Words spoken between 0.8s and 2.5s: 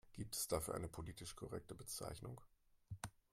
politisch korrekte Bezeichnung?